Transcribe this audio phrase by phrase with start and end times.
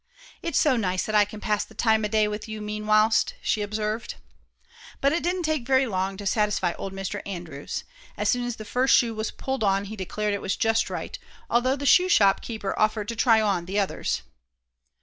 [0.41, 3.61] "It's so nice that I can pass the time o' day with you, meanwhilst," she
[3.61, 4.15] observed.
[4.99, 7.21] But it didn't take very long to satisfy old Mr.
[7.23, 7.83] Andrews.
[8.17, 11.19] As soon as the first shoe was pulled on he declared it was just right,
[11.51, 14.23] although the shoe shop keeper offered to try on the others.